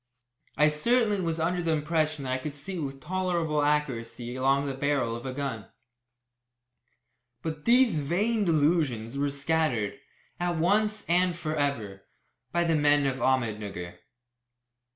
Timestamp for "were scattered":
9.15-9.99